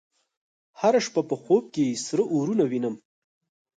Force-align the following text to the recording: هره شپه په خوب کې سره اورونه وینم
هره 0.79 0.99
شپه 1.07 1.21
په 1.29 1.35
خوب 1.43 1.63
کې 1.73 1.85
سره 2.07 2.23
اورونه 2.33 2.63
وینم 2.71 2.95